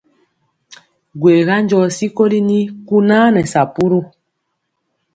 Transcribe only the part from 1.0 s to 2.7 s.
Gwega njɔ sikoli nii